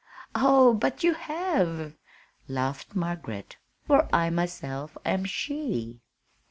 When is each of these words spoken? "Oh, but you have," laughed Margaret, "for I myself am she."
"Oh, 0.33 0.73
but 0.73 1.03
you 1.03 1.13
have," 1.13 1.93
laughed 2.47 2.95
Margaret, 2.95 3.57
"for 3.85 4.09
I 4.11 4.31
myself 4.31 4.97
am 5.05 5.25
she." 5.25 6.01